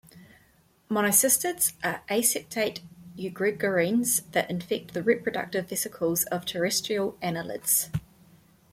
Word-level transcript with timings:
Monocystids 0.89 1.73
are 1.83 2.01
aseptate 2.09 2.79
eugregarines 3.15 4.23
that 4.31 4.49
infect 4.49 4.95
the 4.95 5.03
reproductive 5.03 5.69
vesicles 5.69 6.23
of 6.23 6.43
terrestrial 6.43 7.19
annelids. 7.21 7.91